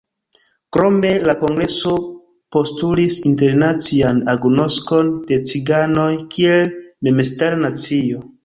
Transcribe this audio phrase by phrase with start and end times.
[0.77, 1.93] Krome la kongreso
[2.57, 6.77] postulis internacian agnoskon de ciganoj kiel
[7.11, 8.29] memstara nacio.